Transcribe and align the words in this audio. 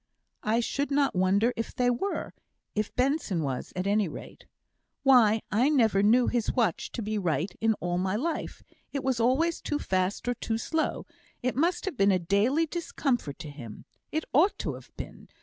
"I 0.41 0.61
should 0.61 0.89
not 0.89 1.13
wonder 1.15 1.53
if 1.55 1.75
they 1.75 1.91
were 1.91 2.33
if 2.73 2.91
Benson 2.95 3.43
was, 3.43 3.71
at 3.75 3.85
any 3.85 4.07
rate. 4.07 4.47
Why, 5.03 5.43
I 5.51 5.69
never 5.69 6.01
knew 6.01 6.25
his 6.25 6.51
watch 6.53 6.91
to 6.93 7.03
be 7.03 7.19
right 7.19 7.55
in 7.61 7.75
all 7.75 7.99
my 7.99 8.15
life 8.15 8.63
it 8.91 9.03
was 9.03 9.19
always 9.19 9.61
too 9.61 9.77
fast 9.77 10.27
or 10.27 10.33
too 10.33 10.57
slow; 10.57 11.05
it 11.43 11.55
must 11.55 11.85
have 11.85 11.97
been 11.97 12.11
a 12.11 12.17
daily 12.17 12.65
discomfort 12.65 13.37
to 13.41 13.51
him. 13.51 13.85
It 14.11 14.25
ought 14.33 14.57
to 14.57 14.73
have 14.73 14.89
been. 14.97 15.29